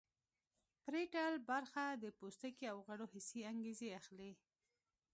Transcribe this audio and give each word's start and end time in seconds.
پریټل 0.83 1.33
برخه 1.49 1.85
د 2.03 2.05
پوستکي 2.17 2.65
او 2.71 2.77
غړو 2.87 3.05
حسي 3.13 3.41
انګیزې 3.51 3.89
اخلي 3.99 4.31